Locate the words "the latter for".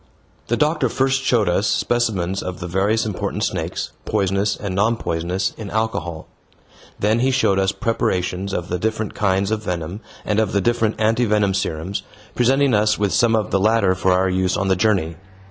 13.51-14.11